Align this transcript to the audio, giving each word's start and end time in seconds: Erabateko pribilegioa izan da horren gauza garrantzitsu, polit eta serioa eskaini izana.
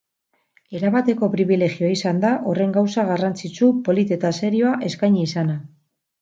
Erabateko 0.77 1.27
pribilegioa 1.35 1.91
izan 1.95 2.21
da 2.23 2.31
horren 2.53 2.73
gauza 2.77 3.05
garrantzitsu, 3.11 3.69
polit 3.91 4.15
eta 4.17 4.33
serioa 4.41 4.73
eskaini 4.91 5.29
izana. 5.29 5.61